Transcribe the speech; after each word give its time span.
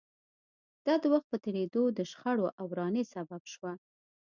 دا 0.85 0.95
د 1.03 1.05
وخت 1.13 1.27
په 1.31 1.37
تېرېدو 1.45 1.83
د 1.97 1.99
شخړو 2.11 2.45
او 2.59 2.65
ورانۍ 2.71 3.03
سبب 3.13 3.41
شوه 3.53 3.73